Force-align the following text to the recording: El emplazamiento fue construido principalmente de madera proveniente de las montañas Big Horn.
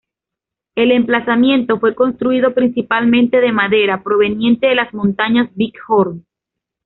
El 0.73 0.91
emplazamiento 0.91 1.79
fue 1.79 1.93
construido 1.93 2.55
principalmente 2.55 3.39
de 3.39 3.51
madera 3.51 4.01
proveniente 4.01 4.65
de 4.65 4.73
las 4.73 4.91
montañas 4.95 5.51
Big 5.53 5.73
Horn. 5.89 6.25